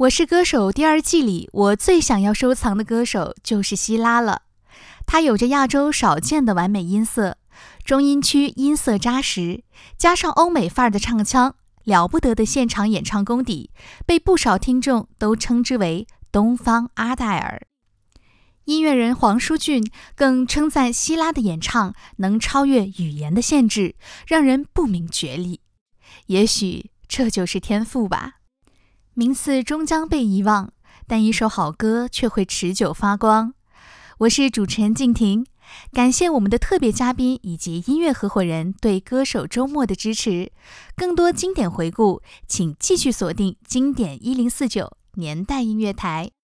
[0.00, 4.42] 我是歌手第二季里，我最想要收藏的歌手就是希拉了。
[5.06, 7.38] 他有着亚洲少见的完美音色，
[7.82, 9.64] 中音区音色扎实，
[9.96, 11.54] 加上欧美范儿的唱腔，
[11.84, 13.70] 了不得的现场演唱功底，
[14.04, 17.62] 被不少听众都称之为“东方阿黛尔”。
[18.66, 19.82] 音乐人黄舒骏
[20.14, 23.94] 更称赞希拉的演唱能超越语言的限制，
[24.26, 25.62] 让人不明觉厉。
[26.26, 28.34] 也许这就是天赋吧。
[29.18, 30.70] 名次终将被遗忘，
[31.06, 33.54] 但一首好歌却会持久发光。
[34.18, 35.46] 我是主持人静婷，
[35.90, 40.52] 感谢我们的特别嘉宾以及音乐合伙人对歌手周末的支持。
[40.94, 46.35] 更多经典回顾，请继续锁定经典一零四九年代音乐台。